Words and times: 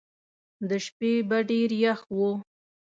د 0.69 0.71
شپې 0.85 1.11
به 1.29 1.37
ډېر 1.49 1.69
یخ 1.83 1.99
وو. 2.15 2.31